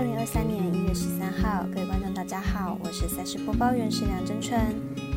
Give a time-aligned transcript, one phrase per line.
[0.00, 4.58] 二零二三年一月十三号，各位观众大家好，我是赛事播报员是梁真纯。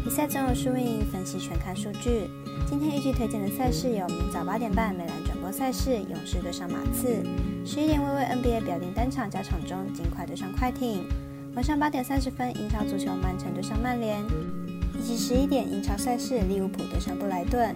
[0.04, 2.30] 比赛总有输赢，分析全看数据。
[2.68, 7.24] 今天预计推荐的赛事有：明早八点半美兰转播赛事，勇士对上马刺；
[7.66, 11.06] 十一点微微 NBA 表定单场加场中，尽快对上快艇；
[11.56, 14.22] 晚上八点三十分英超足球曼城对上曼联，
[15.00, 17.74] 以及十一点英超赛事利物浦对上布莱顿。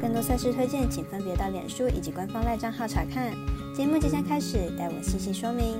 [0.00, 3.32] 更多赛事推荐，请分别到脸书以及官方赖账号查看。
[3.74, 5.76] 节目即将开始，待我细细说明。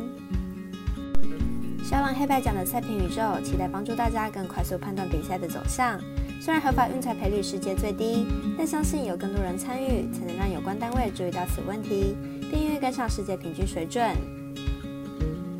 [1.85, 6.01] 小王黑白奖的赛评宇宙，期待帮助大家更快速判断比赛的走向。
[6.41, 8.27] 虽然合法运彩赔率世界最低，
[8.59, 12.17] 但相信有更多人参与，才能让有关单位注意到此问题，
[12.51, 14.05] 并愿意跟上世界平均水准。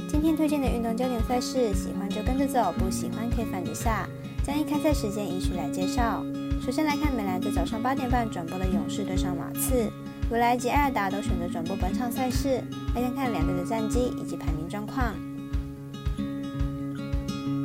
[0.09, 4.09] 今天推荐的运动焦点赛事，喜欢就跟着走，不喜欢可以反着下。
[4.43, 6.25] 将以开赛时间依序来介绍。
[6.67, 9.89] 首先来看美兰在早上八点半转播的勇士对上马刺。
[10.33, 12.61] 未来及艾尔达都选择转播本场赛事，
[12.93, 15.15] 来看看两队的战绩以及排名状况。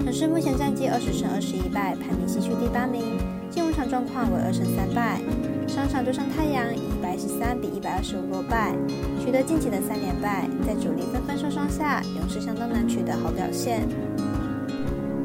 [0.05, 3.17] 勇士目前战绩二十胜二十一败，排名西区第八名。
[3.49, 5.19] 近五场状况为二胜三败，
[5.67, 8.71] 上场对上太阳以一百一十三比一百二十五落败，
[9.19, 10.47] 取得近期的三连败。
[10.63, 13.81] 在主力纷纷受伤下，勇士相当难取得好表现。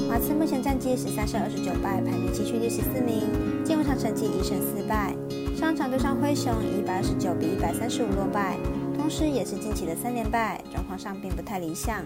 [0.08, 3.26] 马刺目前战绩十三胜二十九败，排名西区第十四名。
[3.64, 5.12] 近五场成绩一胜四败。
[5.56, 8.56] 上场对上灰熊，以一百二十九比一百三十五落败，
[8.96, 12.04] 同时也是近期的三连败，状况上并不太理想。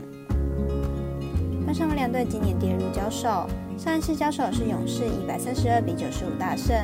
[1.64, 6.74] 观察两队今年跌入交手，上一次交手是勇士一百三十二比九十五大胜，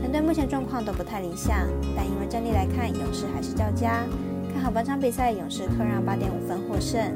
[0.00, 4.02] 两队目前状况都不太理想，但因为战力来看，勇士还是较佳，
[4.52, 7.14] 看好本场比赛勇士客让八点五分获胜。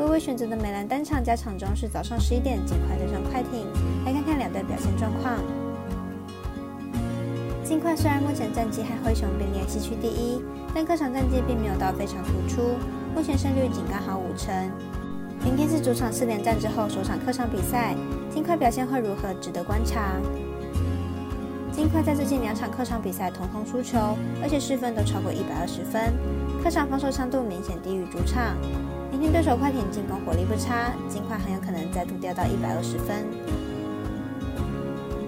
[0.00, 3.66] 微微选择的美兰单场加场中是早上十一点，尽快登上快艇，
[4.06, 5.34] 来看看两队表现状况。
[7.62, 10.42] 金块虽然目前战绩和灰熊并列西区第一，
[10.74, 12.62] 但客场战绩并没有到非常突出，
[13.14, 14.50] 目前胜率仅刚好五成。
[15.44, 17.94] 明天是主场四连战之后首场客场比赛，
[18.32, 20.16] 金块表现会如何，值得观察。
[21.70, 23.98] 金块在最近两场客场比赛统统输球，
[24.42, 26.10] 而且失分都超过一百二十分，
[26.64, 28.56] 客场防守强度明显低于主场。
[29.10, 33.26] 明天对手快艇进攻火力不差，金块很有可能再度掉到一百二十分。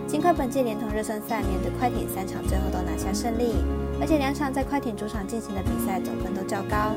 [0.06, 3.56] 金块本季连同热身赛面对快艇三场，最后都拿下胜利，
[4.00, 6.94] 而且两场在快艇主场进行的比赛总分都较高。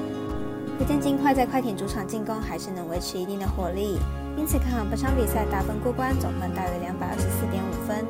[0.78, 3.98] 可见金块在快艇主场进攻还是能维持一定的火力，
[4.38, 8.06] 因此看好本场比赛打分过关，总分大约两百二十四点五分。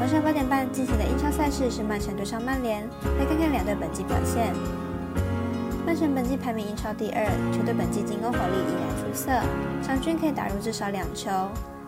[0.00, 2.82] 晚上八点半进行的英超赛事是曼城对上曼联，
[3.18, 4.52] 来看看两队本季表现。
[5.86, 9.30] 曼城本季排名英超第二，球队本季进攻火力依然出色，
[9.84, 11.30] 场均可以打入至少两球。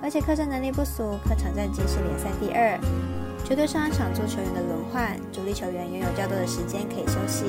[0.03, 2.79] 而且客战能力不俗，客场战绩是联赛第二。
[3.43, 7.47] 球队上一场做球员的轮换，主力球员拥有较多的时间可以休息。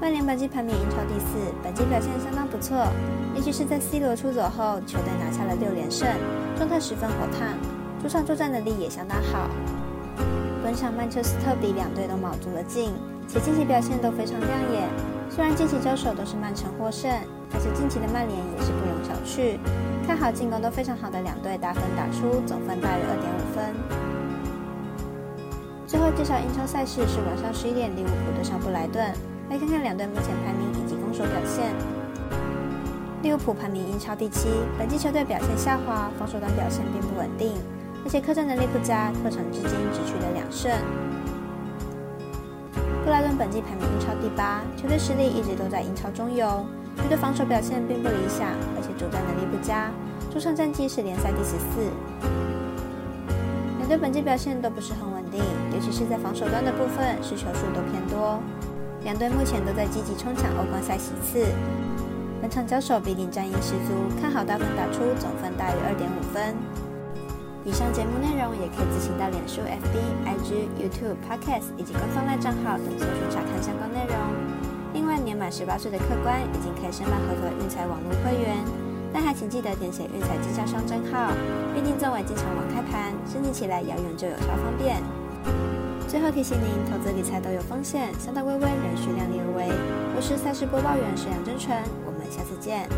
[0.00, 2.88] 曼联本季排名英超第四，本季表现相当不错，
[3.36, 6.08] 尤其是在 C 罗出走后，球队拿下了六连胜，
[6.56, 7.52] 状态十分火烫，
[8.00, 9.50] 主场作战能力也相当好。
[10.64, 12.92] 本场曼彻斯特比两队都卯足了劲，
[13.32, 14.88] 且近期表现都非常亮眼。
[15.30, 17.08] 虽然近期交手都是曼城获胜，
[17.48, 19.56] 但是近期的曼联也是不容小觑。
[20.04, 23.64] 看好进攻都非常好的两队打分打出，总分大于二点五分。
[25.86, 29.00] 最后介绍英超赛事是晚上十一点利物浦对上布莱顿，
[29.48, 31.70] 来看看两队目前排名以及攻守表现。
[33.22, 37.52] 利物浦排名英超第七，本季球队表现下滑，防守端表现并不稳定，
[38.02, 40.68] 而且客战能力不佳，客场至今只取得两胜。
[43.40, 46.44] 本季排名英超第八，球队实力一直都在英超中游。
[46.98, 49.90] 球队防守表现并不理想，而且主战能力不佳，
[50.30, 51.88] 主场战绩是联赛第十四。
[53.78, 55.40] 两队本季表现都不是很稳定，
[55.72, 58.38] 尤其是在防守端的部分，失球数都偏多。
[59.04, 61.40] 两队目前都在积极冲抢欧冠赛席次，
[62.42, 66.89] 本场交手必定战意十足，看好大分打出，总分大于二点五分。
[67.64, 69.94] 以上节目内容也可以自行到脸书、FB、
[70.24, 74.16] IG、YouTube、Podcast 以及官方外账号等搜寻查看相关内容。
[74.94, 78.56] 另外，年满十八岁的客官已经可以申办合格运彩网络会员，
[79.12, 81.30] 但还请记得填写运彩经销商证号，
[81.74, 84.96] 毕竟作为经常网开盘，申请起来遥远就有超方便。
[86.08, 89.68] 最后提醒您，投资理财都有风险，相当微微，仍需量力而为。
[90.16, 92.88] 我是赛事播报员沈阳真纯，我们下次见。